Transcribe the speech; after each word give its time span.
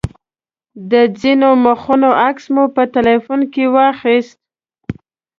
د 0.91 0.93
ځینو 1.19 1.49
مخونو 1.65 2.09
عکس 2.27 2.45
مې 2.53 2.65
په 2.75 2.83
تیلفون 2.95 3.39
کې 3.53 3.63
واخیست. 3.75 4.37